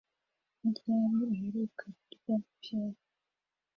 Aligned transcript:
Ni 0.61 0.69
ryari 0.77 1.23
uheruka 1.31 1.85
kurya 2.03 2.35
paella? 2.55 2.99